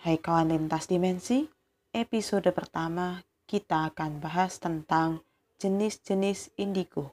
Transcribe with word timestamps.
Hai 0.00 0.16
kawan 0.16 0.48
lintas 0.48 0.88
dimensi, 0.88 1.44
episode 1.92 2.48
pertama 2.56 3.20
kita 3.44 3.92
akan 3.92 4.16
bahas 4.16 4.56
tentang 4.56 5.20
jenis-jenis 5.60 6.56
indigo. 6.56 7.12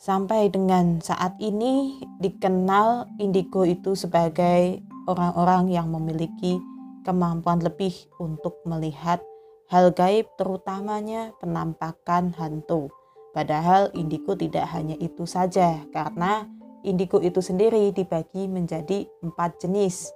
Sampai 0.00 0.48
dengan 0.48 1.04
saat 1.04 1.36
ini 1.36 2.00
dikenal 2.16 3.20
indigo 3.20 3.68
itu 3.68 3.92
sebagai 3.92 4.80
orang-orang 5.04 5.68
yang 5.68 5.92
memiliki 5.92 6.56
kemampuan 7.04 7.60
lebih 7.60 7.92
untuk 8.16 8.56
melihat 8.64 9.20
hal 9.68 9.92
gaib 9.92 10.32
terutamanya 10.40 11.36
penampakan 11.44 12.32
hantu. 12.40 12.88
Padahal 13.36 13.92
indigo 13.92 14.32
tidak 14.32 14.64
hanya 14.72 14.96
itu 14.96 15.28
saja 15.28 15.84
karena 15.92 16.48
indigo 16.82 17.18
itu 17.22 17.42
sendiri 17.42 17.90
dibagi 17.90 18.46
menjadi 18.46 19.06
empat 19.24 19.62
jenis. 19.62 20.10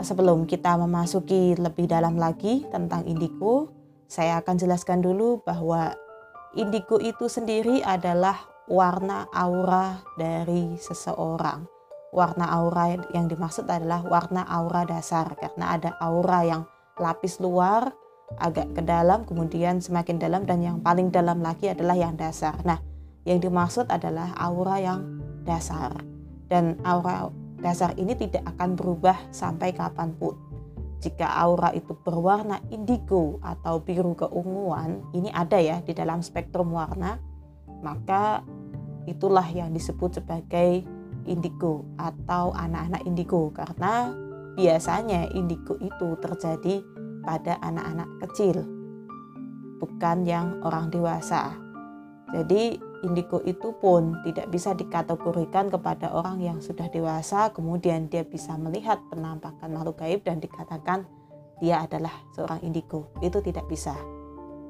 Sebelum 0.00 0.46
kita 0.46 0.78
memasuki 0.78 1.58
lebih 1.58 1.90
dalam 1.90 2.16
lagi 2.16 2.64
tentang 2.70 3.04
indigo, 3.04 3.72
saya 4.06 4.42
akan 4.42 4.56
jelaskan 4.58 5.02
dulu 5.02 5.42
bahwa 5.42 5.94
indigo 6.54 6.98
itu 6.98 7.26
sendiri 7.26 7.82
adalah 7.82 8.38
warna 8.70 9.26
aura 9.34 10.02
dari 10.14 10.78
seseorang. 10.78 11.66
Warna 12.10 12.50
aura 12.50 12.98
yang 13.14 13.30
dimaksud 13.30 13.70
adalah 13.70 14.02
warna 14.02 14.42
aura 14.50 14.82
dasar 14.82 15.30
karena 15.38 15.78
ada 15.78 15.90
aura 16.02 16.42
yang 16.42 16.62
lapis 16.98 17.38
luar 17.38 17.94
agak 18.38 18.78
ke 18.78 18.82
dalam 18.82 19.26
kemudian 19.26 19.82
semakin 19.82 20.18
dalam 20.22 20.46
dan 20.46 20.62
yang 20.62 20.78
paling 20.82 21.10
dalam 21.10 21.42
lagi 21.42 21.70
adalah 21.70 21.98
yang 21.98 22.14
dasar. 22.14 22.58
Nah, 22.62 22.78
yang 23.26 23.42
dimaksud 23.42 23.90
adalah 23.90 24.32
aura 24.38 24.78
yang 24.78 25.19
dasar. 25.44 25.94
Dan 26.50 26.78
aura 26.82 27.30
dasar 27.60 27.94
ini 27.94 28.16
tidak 28.18 28.42
akan 28.56 28.74
berubah 28.74 29.16
sampai 29.30 29.70
kapan 29.76 30.12
pun. 30.16 30.34
Jika 31.00 31.24
aura 31.24 31.72
itu 31.72 31.96
berwarna 31.96 32.60
indigo 32.68 33.40
atau 33.40 33.80
biru 33.80 34.12
keunguan, 34.12 35.00
ini 35.16 35.32
ada 35.32 35.56
ya 35.56 35.80
di 35.80 35.96
dalam 35.96 36.20
spektrum 36.20 36.76
warna, 36.76 37.16
maka 37.80 38.44
itulah 39.08 39.48
yang 39.48 39.72
disebut 39.72 40.20
sebagai 40.20 40.84
indigo 41.24 41.88
atau 41.96 42.52
anak-anak 42.52 43.00
indigo 43.08 43.48
karena 43.56 44.12
biasanya 44.60 45.32
indigo 45.32 45.80
itu 45.80 46.20
terjadi 46.20 46.84
pada 47.24 47.56
anak-anak 47.64 48.08
kecil, 48.28 48.60
bukan 49.80 50.28
yang 50.28 50.60
orang 50.60 50.92
dewasa. 50.92 51.56
Jadi 52.28 52.89
indigo 53.02 53.40
itu 53.48 53.72
pun 53.80 54.20
tidak 54.24 54.52
bisa 54.52 54.76
dikategorikan 54.76 55.72
kepada 55.72 56.12
orang 56.12 56.40
yang 56.40 56.58
sudah 56.60 56.88
dewasa 56.92 57.50
kemudian 57.52 58.12
dia 58.12 58.24
bisa 58.24 58.56
melihat 58.60 59.00
penampakan 59.08 59.72
makhluk 59.72 60.04
gaib 60.04 60.20
dan 60.24 60.38
dikatakan 60.38 61.08
dia 61.60 61.84
adalah 61.84 62.12
seorang 62.32 62.64
indigo. 62.64 63.12
Itu 63.20 63.44
tidak 63.44 63.68
bisa. 63.68 63.92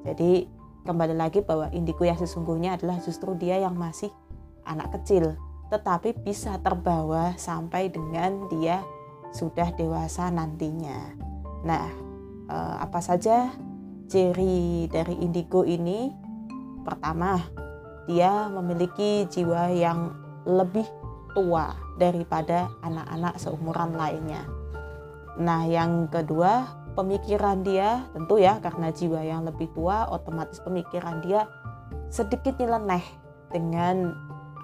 Jadi 0.03 0.47
kembali 0.83 1.15
lagi 1.15 1.41
bahwa 1.41 1.71
indigo 1.71 2.03
yang 2.03 2.19
sesungguhnya 2.19 2.77
adalah 2.77 2.99
justru 2.99 3.39
dia 3.39 3.63
yang 3.63 3.79
masih 3.79 4.11
anak 4.67 4.91
kecil 5.01 5.39
tetapi 5.71 6.19
bisa 6.27 6.59
terbawa 6.59 7.39
sampai 7.39 7.95
dengan 7.95 8.51
dia 8.51 8.83
sudah 9.31 9.71
dewasa 9.79 10.27
nantinya. 10.35 11.15
Nah 11.63 11.87
eh, 12.51 12.77
apa 12.83 12.99
saja 12.99 13.55
ciri 14.11 14.91
dari 14.91 15.15
indigo 15.23 15.63
ini? 15.63 16.11
Pertama 16.83 17.39
dia 18.09 18.49
memiliki 18.49 19.27
jiwa 19.29 19.69
yang 19.73 20.15
lebih 20.49 20.87
tua 21.37 21.77
daripada 22.01 22.73
anak-anak 22.81 23.39
seumuran 23.39 23.95
lainnya. 23.95 24.43
Nah, 25.39 25.65
yang 25.69 26.11
kedua, 26.11 26.67
pemikiran 26.99 27.63
dia 27.63 28.09
tentu 28.13 28.41
ya 28.41 28.59
karena 28.59 28.91
jiwa 28.91 29.21
yang 29.23 29.47
lebih 29.47 29.71
tua, 29.73 30.11
otomatis 30.11 30.59
pemikiran 30.61 31.23
dia 31.23 31.47
sedikit 32.11 32.59
nyeleneh 32.59 33.05
dengan 33.55 34.15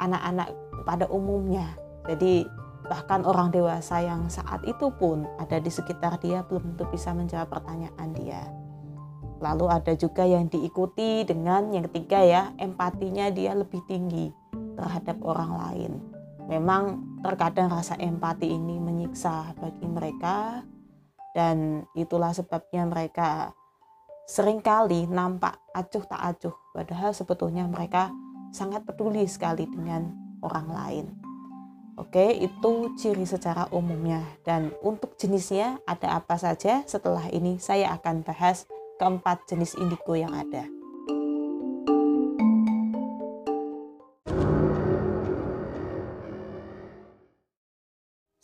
anak-anak 0.02 0.50
pada 0.84 1.06
umumnya. 1.08 1.66
Jadi 2.06 2.46
bahkan 2.86 3.26
orang 3.26 3.50
dewasa 3.50 3.98
yang 3.98 4.30
saat 4.30 4.62
itu 4.62 4.90
pun 4.94 5.26
ada 5.42 5.58
di 5.58 5.70
sekitar 5.70 6.22
dia 6.22 6.46
belum 6.46 6.74
tentu 6.74 6.86
bisa 6.90 7.10
menjawab 7.10 7.50
pertanyaan 7.50 8.08
dia. 8.14 8.42
Lalu 9.40 9.66
ada 9.68 9.92
juga 9.92 10.24
yang 10.24 10.48
diikuti 10.48 11.24
dengan 11.28 11.68
yang 11.72 11.84
ketiga 11.92 12.24
ya, 12.24 12.42
empatinya 12.56 13.28
dia 13.28 13.52
lebih 13.52 13.84
tinggi 13.84 14.32
terhadap 14.76 15.20
orang 15.24 15.52
lain. 15.56 15.92
Memang 16.46 17.02
terkadang 17.20 17.68
rasa 17.68 17.98
empati 17.98 18.46
ini 18.48 18.78
menyiksa 18.78 19.58
bagi 19.58 19.84
mereka 19.84 20.62
dan 21.34 21.84
itulah 21.98 22.30
sebabnya 22.30 22.86
mereka 22.86 23.50
sering 24.30 24.62
kali 24.62 25.10
nampak 25.10 25.58
acuh 25.74 26.02
tak 26.06 26.22
acuh 26.22 26.56
padahal 26.74 27.10
sebetulnya 27.12 27.66
mereka 27.66 28.14
sangat 28.54 28.86
peduli 28.86 29.26
sekali 29.26 29.66
dengan 29.66 30.14
orang 30.40 30.68
lain. 30.70 31.06
Oke, 31.96 32.28
itu 32.28 32.92
ciri 33.00 33.24
secara 33.24 33.66
umumnya 33.72 34.20
dan 34.44 34.70
untuk 34.84 35.16
jenisnya 35.16 35.80
ada 35.88 36.20
apa 36.20 36.36
saja 36.36 36.84
setelah 36.84 37.26
ini 37.32 37.56
saya 37.56 37.90
akan 37.96 38.20
bahas 38.20 38.68
keempat 38.96 39.44
jenis 39.48 39.76
indigo 39.76 40.16
yang 40.16 40.32
ada. 40.32 40.64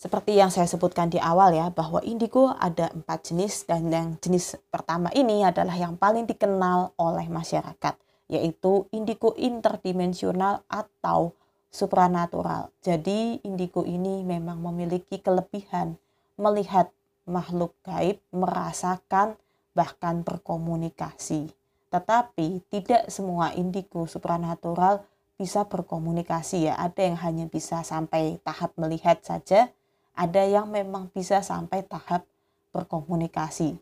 Seperti 0.03 0.35
yang 0.35 0.51
saya 0.51 0.67
sebutkan 0.67 1.15
di 1.15 1.23
awal 1.23 1.55
ya, 1.55 1.71
bahwa 1.71 2.03
indigo 2.03 2.51
ada 2.59 2.91
empat 2.91 3.33
jenis 3.33 3.65
dan 3.71 3.87
yang 3.87 4.19
jenis 4.19 4.59
pertama 4.67 5.09
ini 5.15 5.47
adalah 5.47 5.79
yang 5.79 5.95
paling 5.95 6.27
dikenal 6.27 6.91
oleh 6.99 7.31
masyarakat, 7.31 7.95
yaitu 8.27 8.91
indigo 8.91 9.31
interdimensional 9.39 10.67
atau 10.67 11.39
supranatural. 11.71 12.75
Jadi 12.83 13.41
indigo 13.47 13.87
ini 13.87 14.27
memang 14.27 14.59
memiliki 14.61 15.23
kelebihan 15.23 15.95
melihat 16.35 16.91
makhluk 17.23 17.71
gaib, 17.87 18.19
merasakan 18.35 19.39
bahkan 19.73 20.25
berkomunikasi. 20.25 21.53
Tetapi 21.93 22.65
tidak 22.73 23.13
semua 23.13 23.53
indigo 23.53 24.09
supranatural 24.09 25.05
bisa 25.37 25.69
berkomunikasi 25.69 26.71
ya. 26.71 26.79
Ada 26.81 27.01
yang 27.13 27.19
hanya 27.21 27.47
bisa 27.49 27.85
sampai 27.85 28.41
tahap 28.41 28.73
melihat 28.81 29.21
saja, 29.21 29.69
ada 30.17 30.43
yang 30.45 30.69
memang 30.69 31.13
bisa 31.13 31.45
sampai 31.45 31.85
tahap 31.85 32.25
berkomunikasi. 32.73 33.77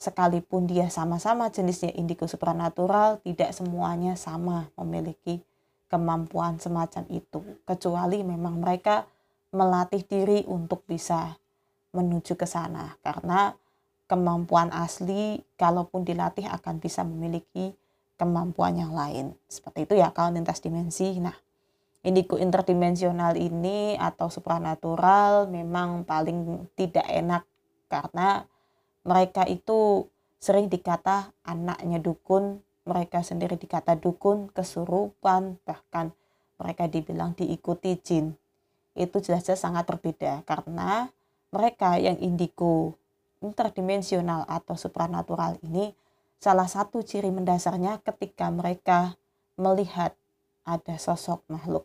Sekalipun 0.00 0.64
dia 0.64 0.88
sama-sama 0.88 1.52
jenisnya 1.52 1.92
indigo 1.92 2.24
supranatural, 2.24 3.20
tidak 3.20 3.52
semuanya 3.52 4.16
sama 4.16 4.72
memiliki 4.80 5.44
kemampuan 5.92 6.56
semacam 6.56 7.04
itu. 7.12 7.44
Kecuali 7.68 8.24
memang 8.24 8.64
mereka 8.64 9.04
melatih 9.52 10.00
diri 10.06 10.48
untuk 10.48 10.88
bisa 10.88 11.36
menuju 11.92 12.32
ke 12.32 12.48
sana. 12.48 12.96
Karena 13.04 13.52
kemampuan 14.10 14.74
asli 14.74 15.38
kalaupun 15.54 16.02
dilatih 16.02 16.50
akan 16.50 16.82
bisa 16.82 17.06
memiliki 17.06 17.78
kemampuan 18.18 18.74
yang 18.74 18.90
lain. 18.90 19.38
Seperti 19.46 19.86
itu 19.86 19.94
ya 20.02 20.10
kalau 20.10 20.34
lintas 20.34 20.58
dimensi. 20.58 21.14
Nah, 21.22 21.38
indigo 22.02 22.34
interdimensional 22.34 23.38
ini 23.38 23.94
atau 23.94 24.26
supranatural 24.26 25.46
memang 25.46 26.02
paling 26.02 26.66
tidak 26.74 27.06
enak 27.06 27.46
karena 27.86 28.42
mereka 29.06 29.46
itu 29.46 30.10
sering 30.42 30.66
dikata 30.66 31.30
anaknya 31.46 32.02
dukun, 32.02 32.60
mereka 32.82 33.22
sendiri 33.22 33.54
dikata 33.54 33.94
dukun, 33.94 34.50
kesurupan, 34.50 35.62
bahkan 35.62 36.10
mereka 36.58 36.90
dibilang 36.90 37.32
diikuti 37.38 37.94
jin. 38.02 38.34
Itu 38.92 39.22
jelas-jelas 39.22 39.62
sangat 39.62 39.86
berbeda 39.86 40.42
karena 40.44 41.08
mereka 41.54 41.96
yang 41.96 42.20
indigo 42.20 42.99
interdimensional 43.40 44.44
atau 44.48 44.76
supranatural 44.76 45.56
ini 45.64 45.92
salah 46.40 46.68
satu 46.68 47.04
ciri 47.04 47.28
mendasarnya 47.28 48.00
ketika 48.00 48.48
mereka 48.48 49.16
melihat 49.60 50.16
ada 50.64 50.96
sosok 50.96 51.44
makhluk. 51.52 51.84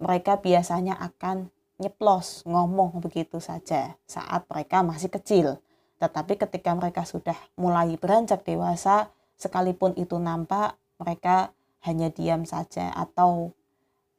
Mereka 0.00 0.42
biasanya 0.44 0.98
akan 0.98 1.48
nyeplos, 1.80 2.44
ngomong 2.44 3.00
begitu 3.00 3.38
saja 3.38 3.96
saat 4.04 4.44
mereka 4.50 4.84
masih 4.84 5.08
kecil. 5.08 5.62
Tetapi 6.02 6.34
ketika 6.36 6.74
mereka 6.74 7.06
sudah 7.06 7.38
mulai 7.54 7.94
beranjak 7.94 8.42
dewasa, 8.42 9.08
sekalipun 9.38 9.94
itu 9.94 10.18
nampak, 10.18 10.74
mereka 10.98 11.54
hanya 11.86 12.10
diam 12.10 12.42
saja 12.46 12.90
atau 12.94 13.54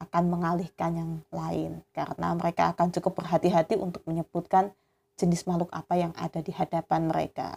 akan 0.04 0.24
mengalihkan 0.28 0.92
yang 1.00 1.12
lain 1.32 1.80
karena 1.96 2.36
mereka 2.36 2.76
akan 2.76 2.92
cukup 2.92 3.24
berhati-hati 3.24 3.80
untuk 3.80 4.04
menyebutkan 4.04 4.76
jenis 5.20 5.46
makhluk 5.46 5.70
apa 5.72 5.94
yang 5.98 6.14
ada 6.18 6.40
di 6.42 6.50
hadapan 6.54 7.10
mereka. 7.10 7.56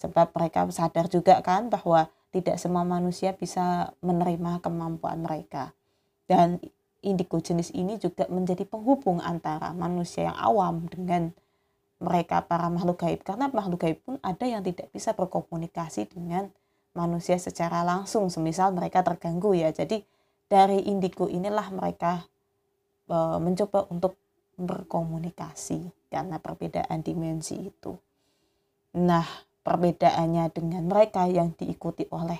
Sebab 0.00 0.32
mereka 0.32 0.66
sadar 0.72 1.06
juga 1.12 1.38
kan 1.44 1.68
bahwa 1.68 2.08
tidak 2.30 2.56
semua 2.56 2.86
manusia 2.86 3.34
bisa 3.34 3.92
menerima 4.00 4.62
kemampuan 4.64 5.22
mereka. 5.22 5.74
Dan 6.24 6.62
indigo 7.02 7.40
jenis 7.40 7.72
ini 7.72 7.96
juga 7.96 8.28
menjadi 8.28 8.64
penghubung 8.68 9.18
antara 9.24 9.72
manusia 9.72 10.30
yang 10.30 10.38
awam 10.38 10.86
dengan 10.88 11.32
mereka 12.00 12.44
para 12.44 12.68
makhluk 12.72 13.04
gaib 13.04 13.20
karena 13.20 13.52
makhluk 13.52 13.84
gaib 13.84 13.98
pun 14.00 14.16
ada 14.24 14.44
yang 14.48 14.64
tidak 14.64 14.88
bisa 14.88 15.12
berkomunikasi 15.12 16.08
dengan 16.08 16.48
manusia 16.96 17.36
secara 17.36 17.84
langsung 17.84 18.32
semisal 18.32 18.72
mereka 18.72 19.04
terganggu 19.04 19.52
ya 19.52 19.68
jadi 19.68 20.00
dari 20.48 20.80
indigo 20.88 21.28
inilah 21.28 21.68
mereka 21.70 22.24
e, 23.04 23.16
mencoba 23.36 23.86
untuk 23.92 24.16
berkomunikasi 24.60 26.12
karena 26.12 26.36
perbedaan 26.36 27.00
dimensi 27.00 27.72
itu. 27.72 27.96
Nah 29.00 29.24
perbedaannya 29.64 30.52
dengan 30.52 30.84
mereka 30.88 31.24
yang 31.24 31.56
diikuti 31.56 32.04
oleh 32.12 32.38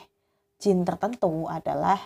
jin 0.61 0.85
tertentu 0.85 1.49
adalah 1.49 1.99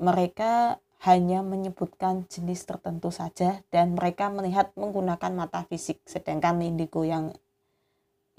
mereka 0.00 0.80
hanya 1.04 1.44
menyebutkan 1.44 2.24
jenis 2.26 2.64
tertentu 2.64 3.12
saja 3.12 3.60
dan 3.68 3.92
mereka 3.92 4.32
melihat 4.32 4.72
menggunakan 4.74 5.32
mata 5.36 5.64
fisik. 5.68 6.00
Sedangkan 6.08 6.64
indigo 6.64 7.04
yang 7.04 7.36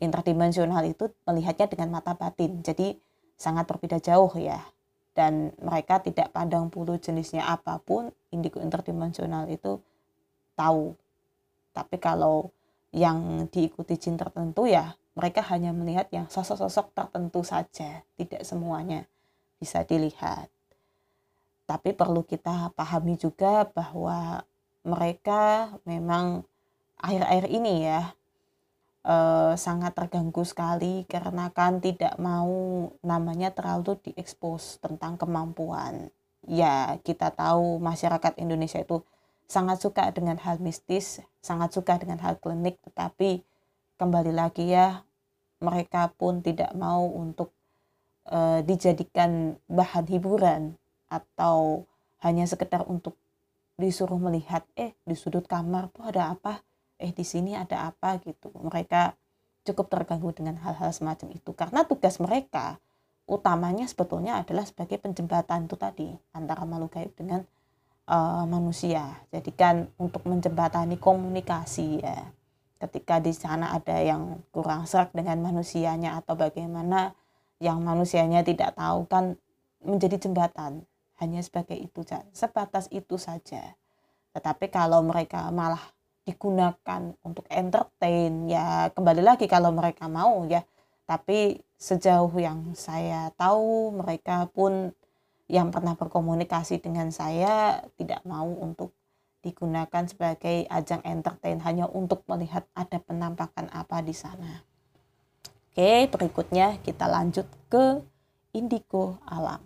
interdimensional 0.01 0.85
itu 0.85 1.13
melihatnya 1.25 1.69
dengan 1.69 1.93
mata 1.93 2.17
batin 2.17 2.61
jadi 2.65 2.97
sangat 3.37 3.69
berbeda 3.69 4.01
jauh 4.01 4.33
ya. 4.37 4.61
Dan 5.17 5.53
mereka 5.57 5.97
tidak 6.01 6.29
pandang 6.29 6.69
bulu 6.69 6.97
jenisnya 7.01 7.45
apa 7.45 7.81
pun 7.81 8.13
indigo 8.29 8.61
interdimensional 8.61 9.49
itu 9.49 9.81
tahu. 10.57 10.97
Tapi 11.77 12.01
kalau 12.01 12.49
yang 12.89 13.45
diikuti 13.53 13.93
jin 14.01 14.17
tertentu 14.17 14.65
ya 14.65 14.97
mereka 15.17 15.41
hanya 15.49 15.73
melihat 15.73 16.09
yang 16.13 16.29
sosok-sosok 16.29 16.93
tertentu 16.93 17.41
saja. 17.41 18.05
Tidak 18.17 18.45
semuanya 18.45 19.09
bisa 19.57 19.81
dilihat. 19.81 20.49
Tapi 21.65 21.91
perlu 21.97 22.21
kita 22.21 22.71
pahami 22.77 23.17
juga 23.17 23.65
bahwa 23.65 24.45
mereka 24.85 25.73
memang 25.83 26.45
akhir-akhir 27.01 27.45
ini 27.49 27.89
ya 27.89 28.13
eh, 29.03 29.53
sangat 29.57 29.97
terganggu 29.97 30.45
sekali 30.45 31.03
karena 31.09 31.49
kan 31.51 31.81
tidak 31.81 32.15
mau 32.21 32.87
namanya 33.01 33.51
terlalu 33.51 33.97
diekspos 34.05 34.77
tentang 34.79 35.17
kemampuan. 35.17 36.13
Ya, 36.47 36.95
kita 37.03 37.33
tahu 37.35 37.81
masyarakat 37.83 38.39
Indonesia 38.39 38.79
itu 38.79 39.03
sangat 39.47 39.79
suka 39.79 40.11
dengan 40.11 40.35
hal 40.43 40.59
mistis, 40.59 41.23
sangat 41.39 41.71
suka 41.71 41.95
dengan 41.95 42.19
hal 42.19 42.35
klinik, 42.37 42.77
tetapi 42.83 43.41
kembali 43.95 44.35
lagi 44.35 44.67
ya 44.69 45.01
mereka 45.63 46.13
pun 46.13 46.45
tidak 46.45 46.69
mau 46.77 47.07
untuk 47.07 47.55
uh, 48.29 48.61
dijadikan 48.61 49.57
bahan 49.65 50.05
hiburan 50.05 50.77
atau 51.07 51.87
hanya 52.21 52.45
sekedar 52.45 52.83
untuk 52.85 53.15
disuruh 53.79 54.19
melihat 54.19 54.65
eh 54.75 54.93
di 55.05 55.15
sudut 55.15 55.47
kamar 55.47 55.89
tuh 55.95 56.05
ada 56.05 56.35
apa? 56.35 56.61
Eh 56.99 57.13
di 57.15 57.23
sini 57.23 57.55
ada 57.55 57.89
apa? 57.89 58.19
gitu. 58.21 58.51
Mereka 58.53 59.15
cukup 59.63 59.89
terganggu 59.89 60.33
dengan 60.33 60.57
hal-hal 60.61 60.91
semacam 60.91 61.33
itu. 61.33 61.51
Karena 61.53 61.85
tugas 61.85 62.17
mereka 62.17 62.81
utamanya 63.27 63.85
sebetulnya 63.85 64.41
adalah 64.41 64.63
sebagai 64.63 64.97
penjembatan 64.97 65.67
itu 65.67 65.75
tadi 65.75 66.07
antara 66.31 66.63
makhluk 66.63 66.95
gaib 66.95 67.11
dengan 67.13 67.43
uh, 68.07 68.43
manusia. 68.47 69.19
Jadi 69.29 69.51
kan 69.53 69.91
untuk 69.99 70.23
menjembatani 70.25 70.97
komunikasi 70.97 72.01
ya. 72.01 72.31
Ketika 72.77 73.17
di 73.17 73.33
sana 73.33 73.73
ada 73.73 73.97
yang 73.99 74.41
kurang 74.53 74.85
serak 74.85 75.09
dengan 75.11 75.41
manusianya 75.41 76.21
atau 76.21 76.37
bagaimana 76.37 77.13
yang 77.57 77.81
manusianya 77.81 78.45
tidak 78.45 78.77
tahu 78.77 79.09
kan 79.09 79.35
menjadi 79.81 80.17
jembatan. 80.21 80.85
Hanya 81.17 81.41
sebagai 81.41 81.73
itu 81.73 82.05
sebatas 82.29 82.85
itu 82.93 83.17
saja. 83.17 83.73
Tetapi 84.37 84.69
kalau 84.69 85.01
mereka 85.01 85.49
malah 85.49 85.81
digunakan 86.21 87.17
untuk 87.25 87.47
entertain 87.49 88.51
ya 88.51 88.91
kembali 88.93 89.25
lagi 89.25 89.49
kalau 89.49 89.73
mereka 89.73 90.05
mau 90.05 90.45
ya. 90.45 90.61
Tapi 91.09 91.57
sejauh 91.81 92.29
yang 92.37 92.77
saya 92.77 93.33
tahu 93.33 93.95
mereka 93.97 94.45
pun 94.53 94.93
yang 95.47 95.71
pernah 95.71 95.95
berkomunikasi 95.95 96.83
dengan 96.83 97.11
saya 97.11 97.83
tidak 97.95 98.23
mau 98.27 98.47
untuk 98.47 98.91
digunakan 99.39 100.03
sebagai 100.03 100.67
ajang 100.67 100.99
entertain 101.07 101.63
hanya 101.63 101.87
untuk 101.87 102.27
melihat 102.27 102.67
ada 102.75 102.99
penampakan 102.99 103.71
apa 103.71 104.03
di 104.03 104.11
sana. 104.11 104.63
Oke, 105.71 106.09
berikutnya 106.11 106.81
kita 106.83 107.07
lanjut 107.07 107.47
ke 107.71 108.03
indigo 108.51 109.21
alam. 109.23 109.63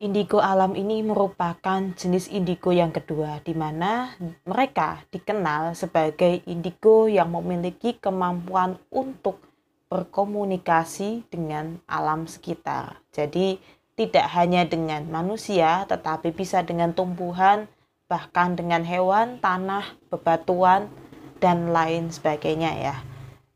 Indigo 0.00 0.40
alam 0.40 0.72
ini 0.72 1.04
merupakan 1.04 1.92
jenis 1.92 2.32
indigo 2.32 2.72
yang 2.72 2.88
kedua, 2.88 3.44
di 3.44 3.52
mana 3.52 4.16
mereka 4.48 5.04
dikenal 5.12 5.76
sebagai 5.76 6.40
indigo 6.48 7.04
yang 7.04 7.28
memiliki 7.28 8.00
kemampuan 8.00 8.80
untuk 8.88 9.44
berkomunikasi 9.92 11.28
dengan 11.28 11.76
alam 11.84 12.24
sekitar. 12.24 13.04
Jadi, 13.12 13.60
tidak 14.00 14.32
hanya 14.32 14.64
dengan 14.64 15.04
manusia, 15.12 15.84
tetapi 15.84 16.32
bisa 16.32 16.64
dengan 16.64 16.96
tumbuhan, 16.96 17.68
bahkan 18.08 18.56
dengan 18.56 18.80
hewan, 18.80 19.36
tanah, 19.44 19.84
bebatuan, 20.08 20.88
dan 21.36 21.68
lain 21.68 22.08
sebagainya, 22.08 22.72
ya. 22.80 22.96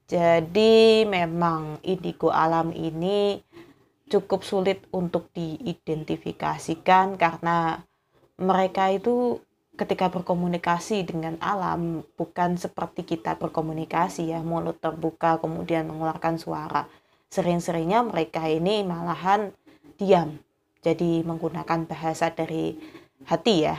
Jadi, 0.05 1.09
memang 1.09 1.81
indigo 1.81 2.29
alam 2.29 2.77
ini 2.77 3.41
cukup 4.13 4.45
sulit 4.45 4.85
untuk 4.93 5.33
diidentifikasikan 5.33 7.17
karena 7.17 7.81
mereka 8.37 8.93
itu 8.93 9.41
ketika 9.81 10.13
berkomunikasi 10.13 11.09
dengan 11.09 11.41
alam 11.41 12.05
bukan 12.21 12.61
seperti 12.61 13.03
kita 13.17 13.41
berkomunikasi 13.41 14.31
ya 14.31 14.45
mulut 14.45 14.79
terbuka 14.79 15.43
kemudian 15.43 15.91
mengeluarkan 15.91 16.39
suara 16.39 16.87
sering-seringnya 17.33 18.07
mereka 18.07 18.47
ini 18.47 18.87
malahan 18.87 19.51
diam 19.97 20.39
jadi 20.85 21.25
menggunakan 21.25 21.89
bahasa 21.89 22.29
dari 22.29 22.77
hati 23.25 23.65
ya 23.65 23.79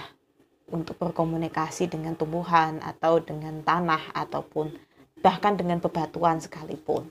untuk 0.72 0.98
berkomunikasi 0.98 1.92
dengan 1.92 2.18
tumbuhan 2.18 2.82
atau 2.82 3.22
dengan 3.22 3.62
tanah 3.62 4.12
ataupun 4.18 4.74
bahkan 5.22 5.54
dengan 5.54 5.78
bebatuan 5.78 6.42
sekalipun 6.42 7.06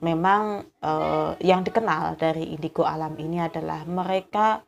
memang 0.00 0.64
eh, 0.80 1.32
yang 1.44 1.60
dikenal 1.62 2.16
dari 2.16 2.56
indigo 2.56 2.84
alam 2.84 3.14
ini 3.20 3.40
adalah 3.40 3.84
mereka 3.84 4.64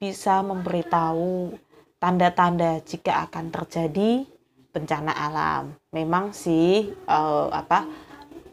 bisa 0.00 0.40
memberitahu 0.40 1.54
tanda-tanda 2.00 2.80
jika 2.86 3.28
akan 3.28 3.52
terjadi 3.52 4.24
bencana 4.70 5.12
alam. 5.12 5.76
Memang 5.92 6.32
sih 6.32 6.88
eh, 6.94 7.48
apa 7.50 7.84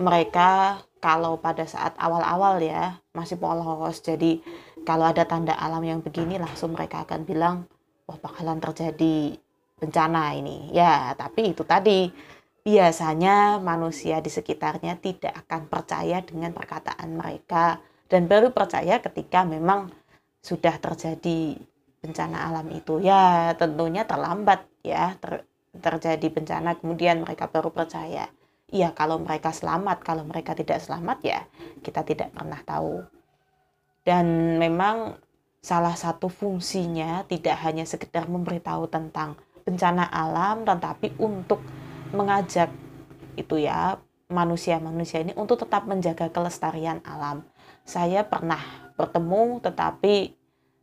mereka 0.02 0.82
kalau 1.08 1.40
pada 1.40 1.64
saat 1.64 1.96
awal-awal 1.96 2.60
ya 2.60 3.00
masih 3.16 3.40
polos. 3.40 4.04
Jadi 4.04 4.44
kalau 4.84 5.08
ada 5.08 5.24
tanda 5.24 5.56
alam 5.56 5.80
yang 5.88 6.04
begini 6.04 6.36
langsung 6.36 6.76
mereka 6.76 7.08
akan 7.08 7.24
bilang 7.24 7.64
wah 8.04 8.20
bakalan 8.20 8.60
terjadi 8.60 9.40
bencana 9.80 10.36
ini. 10.36 10.68
Ya, 10.76 11.16
tapi 11.16 11.56
itu 11.56 11.64
tadi 11.64 12.12
biasanya 12.68 13.64
manusia 13.64 14.20
di 14.20 14.28
sekitarnya 14.28 15.00
tidak 15.00 15.48
akan 15.48 15.72
percaya 15.72 16.20
dengan 16.20 16.52
perkataan 16.52 17.16
mereka 17.16 17.80
dan 18.12 18.28
baru 18.28 18.52
percaya 18.52 19.00
ketika 19.00 19.48
memang 19.48 19.88
sudah 20.44 20.76
terjadi 20.76 21.56
bencana 22.04 22.52
alam 22.52 22.68
itu 22.76 23.00
ya 23.00 23.56
tentunya 23.56 24.04
terlambat 24.04 24.68
ya 24.84 25.16
ter, 25.16 25.48
terjadi 25.80 26.28
bencana 26.28 26.76
kemudian 26.76 27.24
mereka 27.24 27.48
baru 27.48 27.72
percaya 27.72 28.28
iya 28.72 28.92
kalau 28.92 29.20
mereka 29.22 29.52
selamat 29.56 30.04
kalau 30.04 30.24
mereka 30.28 30.56
tidak 30.56 30.84
selamat 30.84 31.18
ya 31.24 31.40
kita 31.84 32.04
tidak 32.04 32.32
pernah 32.36 32.60
tahu 32.64 33.04
dan 34.04 34.56
memang 34.60 35.20
salah 35.60 35.96
satu 35.96 36.32
fungsinya 36.32 37.28
tidak 37.28 37.60
hanya 37.64 37.84
sekedar 37.84 38.28
memberitahu 38.32 38.88
tentang 38.88 39.36
bencana 39.68 40.08
alam 40.08 40.64
tetapi 40.64 41.20
untuk 41.20 41.60
mengajak 42.16 42.72
itu 43.36 43.68
ya 43.68 44.00
manusia-manusia 44.28 45.24
ini 45.24 45.32
untuk 45.40 45.64
tetap 45.64 45.88
menjaga 45.88 46.28
kelestarian 46.32 47.00
alam. 47.08 47.48
Saya 47.88 48.28
pernah 48.28 48.60
bertemu 49.00 49.64
tetapi 49.64 50.36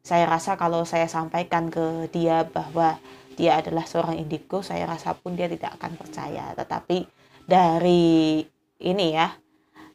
saya 0.04 0.24
rasa 0.28 0.56
kalau 0.56 0.84
saya 0.84 1.08
sampaikan 1.08 1.68
ke 1.68 2.08
dia 2.12 2.44
bahwa 2.48 2.96
dia 3.34 3.60
adalah 3.60 3.84
seorang 3.84 4.20
indigo, 4.20 4.62
saya 4.62 4.86
rasa 4.88 5.16
pun 5.16 5.36
dia 5.36 5.48
tidak 5.48 5.76
akan 5.80 5.96
percaya. 5.96 6.52
Tetapi 6.56 7.04
dari 7.44 8.44
ini 8.80 9.06
ya, 9.12 9.32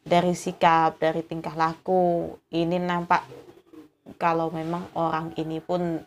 dari 0.02 0.32
sikap, 0.34 0.98
dari 0.98 1.22
tingkah 1.26 1.54
laku, 1.54 2.34
ini 2.50 2.78
nampak 2.78 3.26
kalau 4.18 4.50
memang 4.50 4.90
orang 4.98 5.30
ini 5.38 5.62
pun 5.62 6.02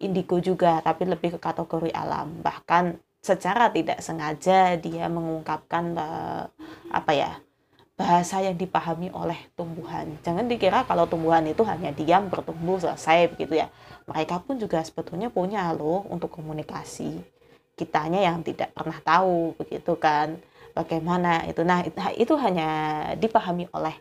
indigo 0.00 0.36
juga, 0.40 0.80
tapi 0.84 1.08
lebih 1.08 1.36
ke 1.36 1.40
kategori 1.40 1.92
alam. 1.94 2.42
Bahkan 2.44 3.00
secara 3.24 3.72
tidak 3.72 4.04
sengaja 4.04 4.76
dia 4.76 5.08
mengungkapkan 5.08 5.96
uh, 5.96 6.44
apa 6.92 7.12
ya 7.16 7.32
bahasa 7.94 8.42
yang 8.42 8.58
dipahami 8.58 9.08
oleh 9.14 9.38
tumbuhan. 9.54 10.18
Jangan 10.20 10.50
dikira 10.50 10.82
kalau 10.84 11.06
tumbuhan 11.06 11.46
itu 11.46 11.62
hanya 11.62 11.94
diam 11.94 12.26
bertumbuh 12.26 12.82
selesai 12.82 13.30
begitu 13.30 13.62
ya. 13.62 13.70
mereka 14.04 14.42
pun 14.42 14.60
juga 14.60 14.82
sebetulnya 14.84 15.32
punya 15.32 15.72
loh 15.72 16.04
untuk 16.12 16.28
komunikasi 16.28 17.22
kitanya 17.74 18.20
yang 18.22 18.42
tidak 18.44 18.70
pernah 18.74 18.98
tahu 19.02 19.54
begitu 19.58 19.98
kan 19.98 20.38
bagaimana 20.74 21.46
itu. 21.46 21.62
Nah 21.62 21.86
itu 22.18 22.34
hanya 22.36 22.68
dipahami 23.16 23.70
oleh 23.72 23.94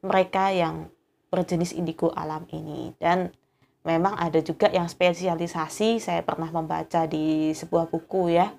mereka 0.00 0.54
yang 0.54 0.88
berjenis 1.28 1.74
indigo 1.74 2.14
alam 2.14 2.46
ini. 2.54 2.94
Dan 2.96 3.34
memang 3.82 4.16
ada 4.16 4.38
juga 4.40 4.70
yang 4.70 4.86
spesialisasi 4.86 6.00
saya 6.00 6.22
pernah 6.22 6.48
membaca 6.48 7.04
di 7.10 7.52
sebuah 7.52 7.90
buku 7.90 8.32
ya 8.32 8.54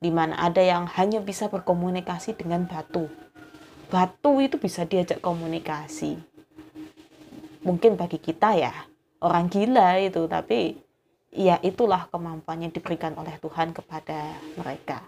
di 0.00 0.08
mana 0.08 0.32
ada 0.40 0.64
yang 0.64 0.88
hanya 0.96 1.20
bisa 1.20 1.52
berkomunikasi 1.52 2.32
dengan 2.38 2.64
batu. 2.64 3.10
Batu 3.92 4.40
itu 4.40 4.56
bisa 4.56 4.88
diajak 4.88 5.20
komunikasi. 5.20 6.16
Mungkin 7.60 8.00
bagi 8.00 8.16
kita 8.16 8.56
ya 8.56 8.72
orang 9.20 9.52
gila 9.52 10.00
itu 10.00 10.24
tapi 10.24 10.80
ya 11.28 11.60
itulah 11.60 12.08
kemampuan 12.08 12.64
yang 12.64 12.72
diberikan 12.72 13.12
oleh 13.20 13.36
Tuhan 13.36 13.76
kepada 13.76 14.40
mereka. 14.56 15.04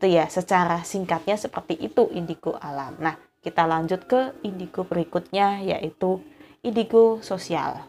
Itu 0.00 0.08
ya 0.08 0.24
secara 0.32 0.80
singkatnya 0.80 1.36
seperti 1.36 1.76
itu 1.76 2.08
indigo 2.16 2.56
alam. 2.56 2.96
Nah, 2.96 3.20
kita 3.44 3.68
lanjut 3.68 4.08
ke 4.08 4.32
indigo 4.40 4.88
berikutnya 4.88 5.60
yaitu 5.60 6.24
indigo 6.64 7.20
sosial. 7.20 7.84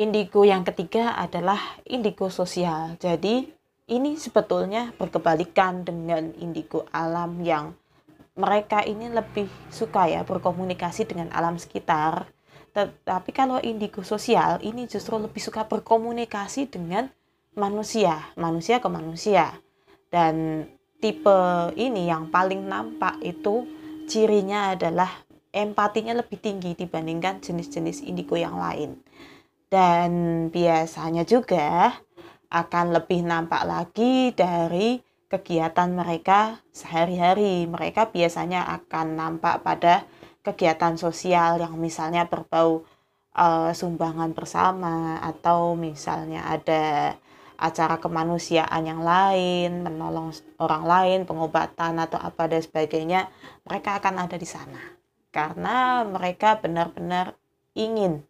Indigo 0.00 0.48
yang 0.48 0.64
ketiga 0.64 1.12
adalah 1.20 1.60
indigo 1.84 2.32
sosial. 2.32 2.96
Jadi, 2.96 3.44
ini 3.92 4.16
sebetulnya 4.16 4.96
berkebalikan 4.96 5.84
dengan 5.84 6.32
indigo 6.40 6.88
alam 6.88 7.44
yang 7.44 7.76
mereka 8.32 8.80
ini 8.80 9.12
lebih 9.12 9.52
suka 9.68 10.08
ya 10.08 10.24
berkomunikasi 10.24 11.04
dengan 11.04 11.28
alam 11.36 11.60
sekitar 11.60 12.24
tetapi 12.72 13.30
kalau 13.36 13.60
indigo 13.60 14.00
sosial 14.00 14.56
ini 14.64 14.88
justru 14.88 15.20
lebih 15.20 15.44
suka 15.44 15.68
berkomunikasi 15.68 16.72
dengan 16.72 17.12
manusia, 17.52 18.32
manusia 18.32 18.80
ke 18.80 18.88
manusia. 18.88 19.52
Dan 20.12 20.68
tipe 21.00 21.72
ini 21.80 22.12
yang 22.12 22.28
paling 22.28 22.68
nampak 22.68 23.16
itu 23.24 23.64
cirinya 24.04 24.76
adalah 24.76 25.08
empatinya 25.48 26.20
lebih 26.20 26.36
tinggi 26.36 26.76
dibandingkan 26.76 27.40
jenis-jenis 27.40 28.04
indigo 28.04 28.36
yang 28.36 28.60
lain. 28.60 29.00
Dan 29.72 30.12
biasanya 30.52 31.24
juga 31.24 31.96
akan 32.52 32.92
lebih 32.92 33.24
nampak 33.24 33.64
lagi 33.64 34.36
dari 34.36 35.00
kegiatan 35.32 35.88
mereka 35.96 36.60
sehari-hari. 36.68 37.64
Mereka 37.64 38.12
biasanya 38.12 38.68
akan 38.68 39.16
nampak 39.16 39.64
pada 39.64 40.04
kegiatan 40.44 41.00
sosial 41.00 41.56
yang 41.64 41.80
misalnya 41.80 42.28
berbau 42.28 42.84
uh, 43.32 43.72
sumbangan 43.72 44.36
bersama 44.36 45.16
atau 45.24 45.72
misalnya 45.72 46.44
ada 46.52 47.16
acara 47.56 47.98
kemanusiaan 47.98 48.82
yang 48.84 49.02
lain, 49.02 49.84
menolong 49.84 50.32
orang 50.60 50.84
lain, 50.84 51.18
pengobatan 51.24 51.98
atau 52.00 52.20
apa 52.20 52.48
dan 52.48 52.62
sebagainya, 52.62 53.28
mereka 53.66 53.98
akan 54.00 54.28
ada 54.28 54.36
di 54.36 54.48
sana. 54.48 54.80
Karena 55.32 56.04
mereka 56.04 56.60
benar-benar 56.60 57.36
ingin 57.72 58.20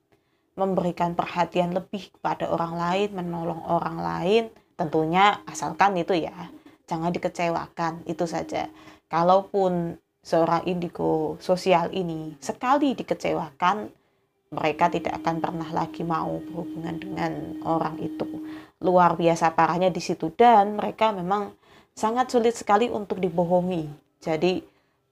memberikan 0.54 1.16
perhatian 1.16 1.72
lebih 1.72 2.12
kepada 2.14 2.48
orang 2.52 2.76
lain, 2.76 3.08
menolong 3.16 3.62
orang 3.66 3.98
lain, 3.98 4.42
tentunya 4.76 5.40
asalkan 5.48 5.96
itu 5.96 6.12
ya, 6.14 6.52
jangan 6.86 7.10
dikecewakan, 7.10 8.04
itu 8.04 8.28
saja. 8.28 8.68
Kalaupun 9.08 9.96
seorang 10.22 10.62
indigo 10.70 11.34
sosial 11.42 11.90
ini 11.90 12.38
sekali 12.38 12.94
dikecewakan 12.94 13.90
mereka 14.54 14.92
tidak 14.92 15.18
akan 15.18 15.42
pernah 15.42 15.68
lagi 15.74 16.06
mau 16.06 16.38
berhubungan 16.38 16.96
dengan 17.00 17.32
orang 17.66 17.98
itu 17.98 18.28
luar 18.82 19.14
biasa 19.16 19.54
parahnya 19.54 19.88
di 19.88 20.02
situ. 20.02 20.34
Dan 20.34 20.76
mereka 20.76 21.14
memang 21.14 21.54
sangat 21.94 22.28
sulit 22.28 22.58
sekali 22.58 22.90
untuk 22.90 23.22
dibohongi. 23.22 23.88
Jadi 24.18 24.60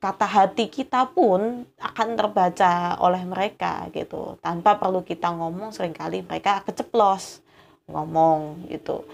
kata 0.00 0.24
hati 0.24 0.72
kita 0.72 1.12
pun 1.12 1.62
akan 1.76 2.08
terbaca 2.16 2.96
oleh 3.04 3.22
mereka 3.22 3.86
gitu. 3.92 4.40
Tanpa 4.40 4.80
perlu 4.80 5.04
kita 5.04 5.28
ngomong 5.30 5.70
sering 5.76 5.92
kali 5.92 6.24
mereka 6.24 6.64
keceplos 6.64 7.44
ngomong 7.84 8.70
gitu. 8.72 9.04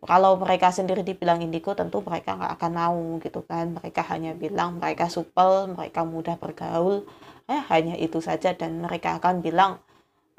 Kalau 0.00 0.40
mereka 0.40 0.72
sendiri 0.72 1.04
dibilang 1.04 1.44
indigo 1.44 1.76
tentu 1.76 2.00
mereka 2.00 2.32
nggak 2.32 2.52
akan 2.56 2.72
mau 2.72 3.02
gitu 3.20 3.44
kan. 3.44 3.76
Mereka 3.76 4.00
hanya 4.08 4.32
bilang 4.32 4.80
mereka 4.80 5.12
supel 5.12 5.68
mereka 5.68 6.08
mudah 6.08 6.40
bergaul. 6.40 7.04
Eh 7.44 7.60
hanya 7.68 8.00
itu 8.00 8.24
saja. 8.24 8.56
Dan 8.56 8.80
mereka 8.80 9.20
akan 9.20 9.44
bilang 9.44 9.76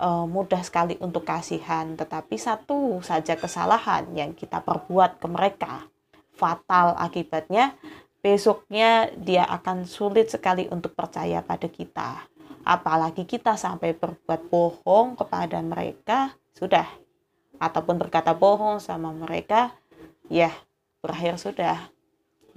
e, 0.01 0.09
mudah 0.25 0.65
sekali 0.65 0.97
untuk 0.97 1.21
kasihan 1.21 1.93
tetapi 1.93 2.33
satu 2.41 3.05
saja 3.05 3.37
kesalahan 3.37 4.09
yang 4.17 4.33
kita 4.33 4.65
perbuat 4.65 5.21
ke 5.21 5.27
mereka 5.29 5.85
fatal 6.33 6.97
akibatnya 6.97 7.77
besoknya 8.25 9.13
dia 9.13 9.45
akan 9.45 9.85
sulit 9.85 10.33
sekali 10.33 10.65
untuk 10.73 10.97
percaya 10.97 11.45
pada 11.45 11.69
kita 11.69 12.25
apalagi 12.65 13.29
kita 13.29 13.53
sampai 13.53 13.93
berbuat 13.93 14.49
bohong 14.49 15.13
kepada 15.13 15.61
mereka 15.61 16.33
sudah 16.57 16.89
ataupun 17.61 18.01
berkata 18.01 18.33
bohong 18.33 18.81
sama 18.81 19.13
mereka, 19.13 19.69
ya 20.25 20.49
berakhir 21.05 21.37
sudah. 21.37 21.77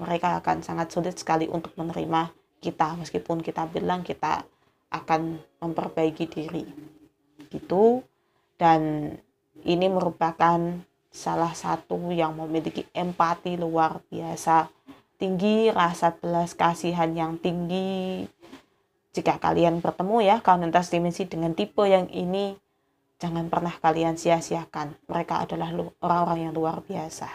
Mereka 0.00 0.40
akan 0.42 0.64
sangat 0.64 0.90
sulit 0.90 1.14
sekali 1.20 1.46
untuk 1.46 1.76
menerima 1.78 2.32
kita 2.58 2.98
meskipun 2.98 3.44
kita 3.44 3.68
bilang 3.68 4.02
kita 4.02 4.42
akan 4.90 5.38
memperbaiki 5.60 6.24
diri. 6.26 6.64
Gitu. 7.54 8.02
Dan 8.58 9.14
ini 9.62 9.87
merupakan 9.87 10.58
salah 11.14 11.54
satu 11.54 12.11
yang 12.11 12.34
memiliki 12.34 12.90
empati 12.90 13.54
luar 13.54 14.02
biasa 14.11 14.66
tinggi, 15.14 15.70
rasa 15.70 16.11
belas 16.11 16.58
kasihan 16.58 17.14
yang 17.14 17.38
tinggi. 17.38 18.26
Jika 19.14 19.38
kalian 19.38 19.78
bertemu 19.78 20.26
ya 20.26 20.37
kawan 20.42 20.66
lintas 20.66 20.90
dimensi 20.90 21.23
dengan 21.23 21.54
tipe 21.54 21.87
yang 21.87 22.11
ini, 22.11 22.58
Jangan 23.25 23.46
pernah 23.49 23.75
kalian 23.78 24.18
sia-siakan. 24.18 24.99
Mereka 25.06 25.49
adalah 25.49 25.70
orang-orang 26.02 26.50
yang 26.50 26.52
luar 26.52 26.82
biasa. 26.82 27.30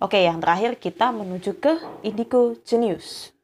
Oke, 0.00 0.22
yang 0.22 0.38
terakhir 0.38 0.78
kita 0.78 1.12
menuju 1.12 1.58
ke 1.58 1.74
Indigo 2.06 2.56
Genius. 2.64 3.34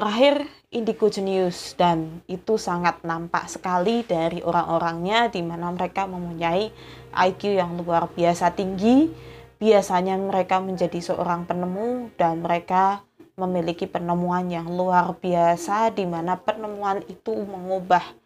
Terakhir, 0.00 0.48
Indigo 0.72 1.12
Genius 1.12 1.76
dan 1.76 2.24
itu 2.24 2.56
sangat 2.56 3.04
nampak 3.04 3.52
sekali 3.52 4.00
dari 4.00 4.40
orang-orangnya 4.40 5.28
di 5.28 5.44
mana 5.44 5.68
mereka 5.76 6.08
mempunyai 6.08 6.72
IQ 7.12 7.60
yang 7.60 7.76
luar 7.76 8.08
biasa 8.08 8.56
tinggi. 8.56 9.12
Biasanya 9.60 10.16
mereka 10.16 10.56
menjadi 10.56 10.96
seorang 11.04 11.44
penemu 11.44 12.16
dan 12.16 12.40
mereka 12.40 13.04
memiliki 13.36 13.84
penemuan 13.84 14.48
yang 14.48 14.72
luar 14.72 15.20
biasa 15.20 15.92
di 15.92 16.08
mana 16.08 16.40
penemuan 16.40 17.04
itu 17.04 17.36
mengubah 17.36 18.16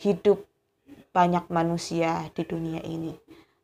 hidup 0.00 0.40
banyak 1.12 1.44
manusia 1.52 2.24
di 2.32 2.48
dunia 2.48 2.80
ini. 2.88 3.12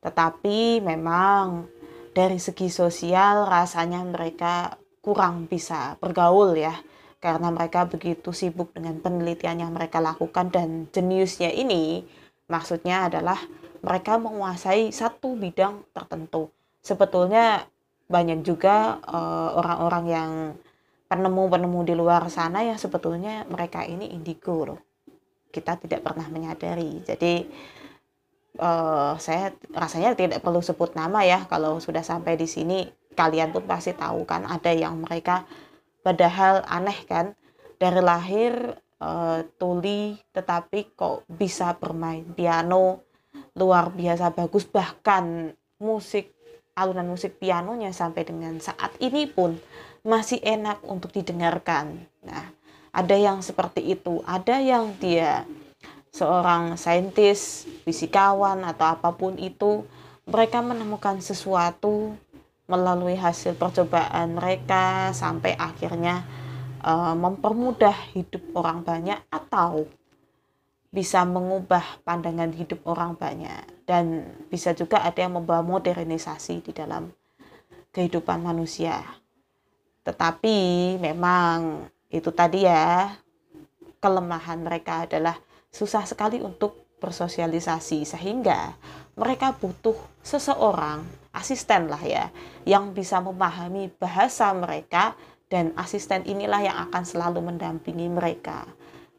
Tetapi 0.05 0.85
memang 0.85 1.65
dari 2.13 2.37
segi 2.37 2.69
sosial 2.69 3.49
rasanya 3.49 4.05
mereka 4.05 4.77
kurang 5.01 5.49
bisa 5.49 5.97
bergaul 5.97 6.53
ya 6.61 6.77
karena 7.25 7.49
mereka 7.49 7.89
begitu 7.89 8.37
sibuk 8.37 8.77
dengan 8.77 9.01
penelitian 9.01 9.65
yang 9.65 9.73
mereka 9.73 9.97
lakukan 9.97 10.53
dan 10.53 10.93
jeniusnya 10.93 11.49
ini 11.49 12.05
maksudnya 12.53 13.09
adalah 13.09 13.41
mereka 13.81 14.21
menguasai 14.21 14.93
satu 14.93 15.33
bidang 15.33 15.89
tertentu. 15.97 16.53
Sebetulnya 16.85 17.65
banyak 18.13 18.45
juga 18.45 19.01
eh, 19.01 19.51
orang-orang 19.57 20.05
uh, 20.05 20.13
yang 20.13 20.31
penemu-penemu 21.09 21.81
di 21.89 21.95
luar 21.97 22.29
sana 22.29 22.61
yang 22.61 22.77
sebetulnya 22.77 23.49
mereka 23.49 23.89
ini 23.89 24.13
indigo 24.13 24.69
loh 24.69 24.81
kita 25.49 25.81
tidak 25.81 26.05
pernah 26.05 26.27
menyadari. 26.29 27.01
Jadi 27.07 27.47
uh, 28.59 29.15
saya 29.23 29.55
rasanya 29.71 30.19
tidak 30.19 30.43
perlu 30.43 30.59
sebut 30.59 30.99
nama 30.99 31.23
ya 31.23 31.47
kalau 31.47 31.79
sudah 31.79 32.03
sampai 32.03 32.35
di 32.35 32.51
sini 32.51 32.85
kalian 33.15 33.55
pun 33.55 33.63
pasti 33.63 33.95
tahu 33.95 34.27
kan 34.27 34.43
ada 34.51 34.75
yang 34.75 34.99
mereka 34.99 35.47
padahal 36.05 36.61
aneh 36.69 37.01
kan 37.09 37.33
dari 37.81 38.05
lahir 38.05 38.77
uh, 39.01 39.41
tuli 39.57 40.21
tetapi 40.37 40.93
kok 40.93 41.25
bisa 41.27 41.73
bermain 41.81 42.23
piano 42.37 43.01
luar 43.57 43.91
biasa 43.91 44.37
bagus 44.37 44.69
bahkan 44.69 45.57
musik 45.81 46.31
alunan 46.77 47.07
musik 47.07 47.39
pianonya 47.41 47.95
sampai 47.95 48.27
dengan 48.27 48.59
saat 48.61 48.93
ini 48.99 49.31
pun 49.31 49.57
masih 50.05 50.43
enak 50.43 50.83
untuk 50.85 51.15
didengarkan. 51.15 51.97
Nah, 52.27 52.51
ada 52.95 53.17
yang 53.19 53.41
seperti 53.43 53.95
itu 53.95 54.23
ada 54.27 54.59
yang 54.63 54.95
dia 54.99 55.43
seorang 56.15 56.79
saintis 56.79 57.67
fisikawan 57.83 58.63
atau 58.63 58.87
apa 58.87 59.11
pun 59.19 59.35
itu 59.35 59.83
mereka 60.31 60.63
menemukan 60.63 61.19
sesuatu 61.19 62.15
melalui 62.65 63.17
hasil 63.21 63.57
percobaan 63.61 64.41
mereka 64.41 65.13
sampai 65.13 65.53
akhirnya 65.53 66.25
uh, 66.81 67.13
mempermudah 67.13 68.17
hidup 68.17 68.41
orang 68.57 68.81
banyak 68.81 69.21
atau 69.29 69.85
bisa 70.95 71.27
mengubah 71.27 71.83
pandangan 72.07 72.55
hidup 72.55 72.81
orang 72.87 73.19
banyak 73.19 73.67
dan 73.83 74.31
bisa 74.47 74.73
juga 74.73 75.03
ada 75.03 75.19
yang 75.27 75.37
membawa 75.37 75.61
modernisasi 75.67 76.63
di 76.63 76.73
dalam 76.73 77.11
kehidupan 77.91 78.41
manusia. 78.41 79.03
Tetapi 80.07 80.57
memang 81.03 81.91
itu 82.15 82.31
tadi 82.31 82.63
ya 82.65 83.11
kelemahan 83.99 84.63
mereka 84.63 85.05
adalah 85.05 85.35
susah 85.75 86.07
sekali 86.07 86.39
untuk 86.39 86.95
bersosialisasi 87.03 88.07
sehingga 88.07 88.79
mereka 89.19 89.51
butuh 89.51 89.99
seseorang 90.23 91.24
asisten 91.35 91.91
lah 91.91 92.01
ya 92.01 92.31
yang 92.65 92.95
bisa 92.95 93.19
memahami 93.19 93.91
bahasa 93.99 94.55
mereka 94.55 95.19
dan 95.51 95.75
asisten 95.77 96.25
inilah 96.25 96.63
yang 96.65 96.77
akan 96.89 97.05
selalu 97.05 97.45
mendampingi 97.45 98.09
mereka. 98.09 98.65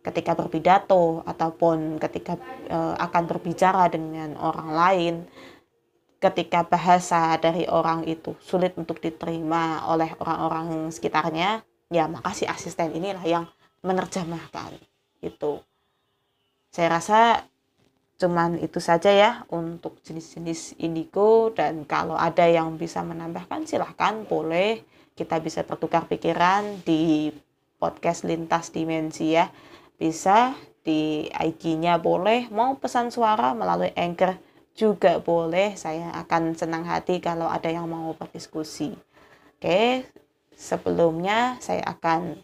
Ketika 0.01 0.38
berpidato 0.38 1.25
ataupun 1.25 1.98
ketika 1.98 2.38
e, 2.69 2.77
akan 2.77 3.24
berbicara 3.25 3.89
dengan 3.89 4.38
orang 4.38 4.69
lain 4.69 5.15
ketika 6.22 6.65
bahasa 6.65 7.38
dari 7.38 7.69
orang 7.69 8.01
itu 8.10 8.34
sulit 8.41 8.74
untuk 8.79 8.98
diterima 8.98 9.86
oleh 9.86 10.10
orang-orang 10.17 10.89
sekitarnya 10.89 11.62
ya 11.93 12.10
maka 12.10 12.34
si 12.34 12.50
asisten 12.50 12.98
inilah 12.98 13.22
yang 13.25 13.45
menerjemahkan 13.86 14.74
itu 15.22 15.62
saya 16.74 16.98
rasa 16.98 17.45
cuman 18.15 18.60
itu 18.60 18.79
saja 18.79 19.12
ya 19.12 19.31
untuk 19.51 20.00
jenis-jenis 20.03 20.79
indigo. 20.79 21.51
Dan 21.51 21.84
kalau 21.88 22.15
ada 22.15 22.48
yang 22.48 22.75
bisa 22.79 23.03
menambahkan 23.03 23.67
silahkan 23.67 24.24
boleh. 24.25 24.84
Kita 25.15 25.39
bisa 25.39 25.63
bertukar 25.63 26.12
pikiran 26.12 26.84
di 26.84 27.31
podcast 27.79 28.27
lintas 28.27 28.75
dimensi 28.75 29.36
ya. 29.36 29.48
Bisa 29.95 30.55
di 30.84 31.31
IG-nya 31.31 31.98
boleh 31.98 32.51
mau 32.51 32.75
pesan 32.77 33.10
suara 33.10 33.55
melalui 33.55 33.95
Anchor 33.95 34.36
juga 34.75 35.24
boleh. 35.24 35.79
Saya 35.79 36.12
akan 36.19 36.53
senang 36.60 36.84
hati 36.84 37.24
kalau 37.24 37.48
ada 37.48 37.72
yang 37.72 37.88
mau 37.88 38.12
berdiskusi. 38.13 38.91
Oke 39.55 40.03
sebelumnya 40.55 41.60
saya 41.60 41.84
akan 41.84 42.39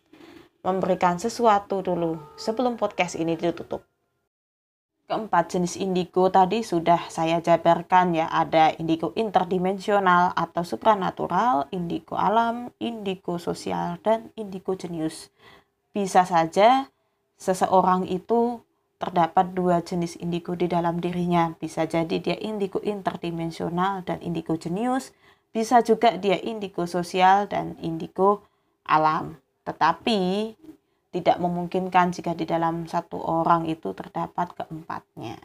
memberikan 0.62 1.18
sesuatu 1.18 1.82
dulu 1.82 2.20
sebelum 2.38 2.78
podcast 2.78 3.18
ini 3.18 3.34
ditutup. 3.34 3.91
Keempat 5.12 5.52
jenis 5.52 5.76
indigo 5.76 6.32
tadi 6.32 6.64
sudah 6.64 7.12
saya 7.12 7.44
jabarkan 7.44 8.16
ya, 8.16 8.32
ada 8.32 8.72
indigo 8.80 9.12
interdimensional 9.20 10.32
atau 10.40 10.64
supranatural, 10.64 11.68
indigo 11.76 12.16
alam, 12.16 12.72
indigo 12.80 13.36
sosial, 13.36 14.00
dan 14.08 14.32
indigo 14.40 14.72
jenius. 14.72 15.28
Bisa 15.92 16.24
saja 16.24 16.88
seseorang 17.36 18.08
itu 18.08 18.64
terdapat 19.04 19.52
dua 19.52 19.84
jenis 19.84 20.16
indigo 20.16 20.56
di 20.56 20.72
dalam 20.72 21.04
dirinya. 21.04 21.60
Bisa 21.60 21.84
jadi 21.84 22.16
dia 22.24 22.40
indigo 22.40 22.80
interdimensional 22.80 24.08
dan 24.08 24.24
indigo 24.24 24.56
jenius, 24.56 25.12
bisa 25.52 25.84
juga 25.84 26.16
dia 26.16 26.40
indigo 26.40 26.88
sosial 26.88 27.52
dan 27.52 27.76
indigo 27.84 28.48
alam. 28.88 29.36
Tetapi 29.68 30.56
tidak 31.12 31.38
memungkinkan 31.44 32.16
jika 32.16 32.32
di 32.32 32.48
dalam 32.48 32.88
satu 32.88 33.20
orang 33.20 33.68
itu 33.68 33.92
terdapat 33.92 34.56
keempatnya. 34.56 35.36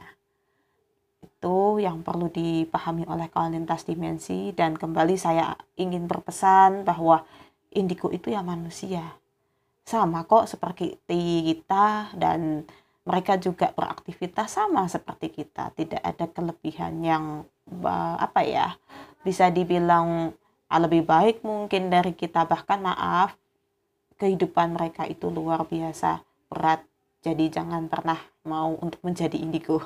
Itu 1.26 1.82
yang 1.82 2.06
perlu 2.06 2.30
dipahami 2.30 3.02
oleh 3.11 3.26
kawan 3.26 3.58
lintas 3.58 3.82
dimensi 3.82 4.54
dan 4.54 4.78
kembali 4.78 5.18
saya 5.18 5.58
ingin 5.75 6.06
berpesan 6.06 6.87
bahwa 6.87 7.26
indigo 7.75 8.14
itu 8.14 8.30
ya 8.30 8.46
manusia. 8.46 9.18
Sama 9.82 10.23
kok 10.26 10.46
seperti 10.46 10.99
kita 11.06 12.14
dan 12.14 12.66
mereka 13.06 13.38
juga 13.38 13.70
beraktivitas 13.70 14.54
sama 14.58 14.87
seperti 14.87 15.30
kita. 15.30 15.75
Tidak 15.75 16.02
ada 16.02 16.26
kelebihan 16.30 17.02
yang 17.02 17.25
apa 18.18 18.46
ya 18.46 18.78
bisa 19.26 19.50
dibilang 19.50 20.30
lebih 20.70 21.02
baik 21.02 21.42
mungkin 21.42 21.90
dari 21.90 22.14
kita 22.14 22.46
bahkan 22.46 22.83
maaf 22.83 23.35
kehidupan 24.16 24.76
mereka 24.76 25.05
itu 25.09 25.29
luar 25.29 25.64
biasa 25.68 26.24
berat. 26.48 26.85
Jadi 27.24 27.50
jangan 27.50 27.90
pernah 27.90 28.18
mau 28.46 28.76
untuk 28.79 29.02
menjadi 29.02 29.35
indigo. 29.35 29.83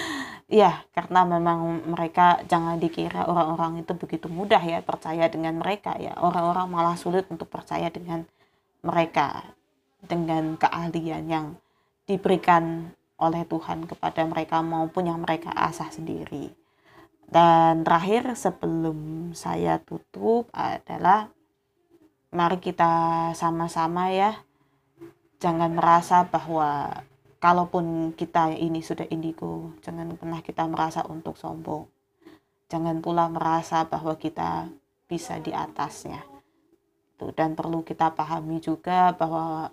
ya, 0.50 0.84
karena 0.94 1.26
memang 1.26 1.90
mereka 1.90 2.40
jangan 2.46 2.78
dikira 2.78 3.26
orang-orang 3.26 3.82
itu 3.82 3.92
begitu 3.98 4.30
mudah 4.30 4.62
ya 4.62 4.78
percaya 4.80 5.26
dengan 5.26 5.58
mereka 5.58 5.98
ya. 5.98 6.14
Orang-orang 6.20 6.70
malah 6.70 6.96
sulit 6.96 7.26
untuk 7.28 7.50
percaya 7.50 7.90
dengan 7.90 8.22
mereka 8.84 9.56
dengan 10.04 10.60
keahlian 10.60 11.24
yang 11.26 11.46
diberikan 12.04 12.92
oleh 13.16 13.42
Tuhan 13.48 13.88
kepada 13.88 14.20
mereka 14.28 14.60
maupun 14.60 15.08
yang 15.08 15.24
mereka 15.24 15.50
asah 15.56 15.88
sendiri. 15.88 16.52
Dan 17.24 17.82
terakhir 17.82 18.36
sebelum 18.36 19.32
saya 19.32 19.80
tutup 19.80 20.52
adalah 20.52 21.32
mari 22.34 22.58
kita 22.58 23.30
sama-sama 23.38 24.10
ya. 24.10 24.42
Jangan 25.38 25.70
merasa 25.70 26.26
bahwa 26.26 26.90
kalaupun 27.38 28.10
kita 28.18 28.50
ini 28.58 28.82
sudah 28.82 29.06
indigo 29.06 29.70
jangan 29.86 30.10
pernah 30.18 30.42
kita 30.42 30.66
merasa 30.66 31.06
untuk 31.06 31.38
sombong. 31.38 31.86
Jangan 32.66 32.98
pula 32.98 33.30
merasa 33.30 33.86
bahwa 33.86 34.18
kita 34.18 34.66
bisa 35.06 35.38
di 35.38 35.54
atasnya. 35.54 36.26
Itu 37.14 37.30
dan 37.30 37.54
perlu 37.54 37.86
kita 37.86 38.10
pahami 38.18 38.58
juga 38.58 39.14
bahwa 39.14 39.70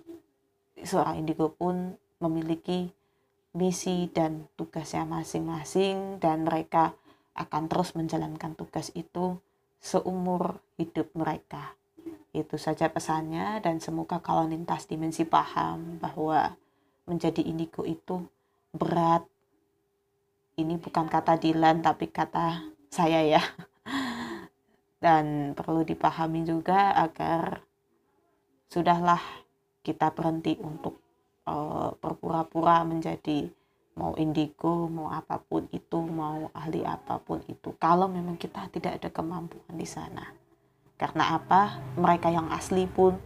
seorang 0.78 1.18
indigo 1.18 1.50
pun 1.50 1.98
memiliki 2.22 2.94
misi 3.58 4.06
dan 4.14 4.46
tugasnya 4.54 5.02
masing-masing 5.02 6.22
dan 6.22 6.46
mereka 6.46 6.94
akan 7.34 7.66
terus 7.66 7.98
menjalankan 7.98 8.54
tugas 8.54 8.94
itu 8.94 9.42
seumur 9.82 10.62
hidup 10.78 11.10
mereka. 11.18 11.74
Itu 12.32 12.56
saja 12.56 12.88
pesannya 12.88 13.60
dan 13.60 13.76
semoga 13.76 14.16
kalau 14.24 14.48
lintas 14.48 14.88
dimensi 14.88 15.28
paham 15.28 16.00
bahwa 16.00 16.56
menjadi 17.04 17.44
indigo 17.44 17.84
itu 17.84 18.24
berat. 18.72 19.28
Ini 20.56 20.80
bukan 20.80 21.12
kata 21.12 21.36
Dilan 21.36 21.84
tapi 21.84 22.08
kata 22.08 22.72
saya 22.88 23.20
ya. 23.20 23.42
Dan 25.04 25.52
perlu 25.52 25.84
dipahami 25.84 26.46
juga 26.48 26.96
agar 26.96 27.60
sudahlah 28.72 29.20
kita 29.84 30.14
berhenti 30.14 30.56
untuk 30.56 31.02
uh, 31.44 31.92
berpura-pura 32.00 32.86
menjadi 32.86 33.50
mau 33.98 34.16
indigo, 34.16 34.88
mau 34.88 35.12
apa 35.12 35.36
pun 35.36 35.68
itu, 35.68 36.00
mau 36.00 36.48
ahli 36.56 36.80
apa 36.86 37.20
pun 37.20 37.44
itu. 37.44 37.76
Kalau 37.76 38.08
memang 38.08 38.40
kita 38.40 38.72
tidak 38.72 39.02
ada 39.02 39.08
kemampuan 39.12 39.74
di 39.76 39.84
sana 39.84 40.41
karena 41.02 41.34
apa? 41.34 41.82
Mereka 41.98 42.30
yang 42.30 42.46
asli 42.54 42.86
pun 42.86 43.18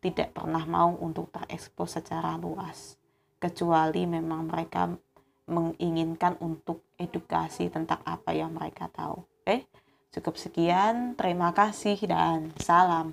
tidak 0.00 0.32
pernah 0.32 0.64
mau 0.64 0.96
untuk 0.96 1.28
terekspos 1.28 2.00
secara 2.00 2.40
luas. 2.40 2.96
Kecuali 3.36 4.08
memang 4.08 4.48
mereka 4.48 4.88
menginginkan 5.44 6.40
untuk 6.40 6.88
edukasi 6.96 7.68
tentang 7.68 8.00
apa 8.08 8.32
yang 8.32 8.56
mereka 8.56 8.88
tahu. 8.88 9.28
Oke, 9.44 9.68
cukup 10.08 10.40
sekian. 10.40 11.12
Terima 11.20 11.52
kasih 11.52 12.00
dan 12.08 12.48
salam. 12.56 13.12